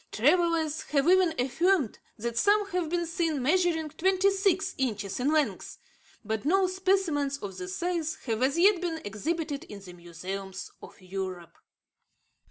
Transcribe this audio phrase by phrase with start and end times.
[0.11, 5.77] Travellers have even affirmed that some have been seen measuring twenty six inches in length;
[6.25, 10.99] but no specimens of this size have as yet been exhibited in the museums of
[10.99, 11.55] Europe.